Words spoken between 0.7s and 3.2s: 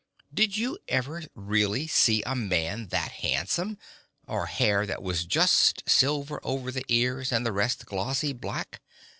ever really see a man that